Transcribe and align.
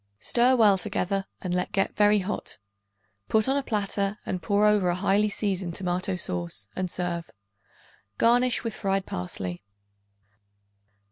Stir 0.19 0.55
well 0.55 0.79
together 0.79 1.27
and 1.41 1.53
let 1.53 1.71
get 1.71 1.95
very 1.95 2.17
hot. 2.17 2.57
Put 3.29 3.47
on 3.47 3.55
a 3.55 3.61
platter 3.61 4.17
and 4.25 4.41
pour 4.41 4.65
over 4.65 4.89
a 4.89 4.95
highly 4.95 5.29
seasoned 5.29 5.75
tomato 5.75 6.15
sauce 6.15 6.65
and 6.75 6.89
serve. 6.89 7.29
Garnish 8.17 8.63
with 8.63 8.73
fried 8.73 9.05
parsley. 9.05 9.61